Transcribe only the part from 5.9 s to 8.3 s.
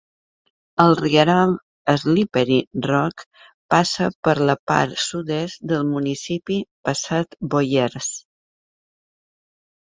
municipi passat Boyers.